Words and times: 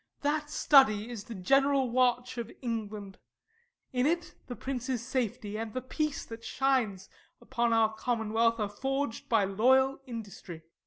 That 0.21 0.49
study 0.49 1.11
is 1.11 1.25
the 1.25 1.35
general 1.35 1.91
watch 1.91 2.39
of 2.39 2.51
England; 2.63 3.19
In 3.93 4.07
it 4.07 4.33
the 4.47 4.55
prince's 4.55 5.05
safety, 5.05 5.59
and 5.59 5.75
the 5.75 5.81
peace 5.83 6.25
That 6.25 6.43
shines 6.43 7.07
upon 7.39 7.71
our 7.71 7.93
commonwealth, 7.93 8.59
are 8.59 8.67
forged 8.67 9.29
By 9.29 9.43
loyal 9.45 10.01
industry. 10.07 10.63